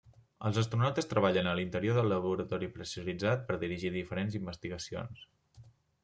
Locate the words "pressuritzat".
2.77-3.43